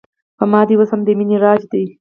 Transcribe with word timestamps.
په 0.37 0.43
ما 0.51 0.61
دې 0.67 0.75
اوس 0.77 0.89
هم 0.93 1.01
د 1.05 1.09
مینې 1.19 1.37
راج 1.43 1.61
دی 1.71 1.83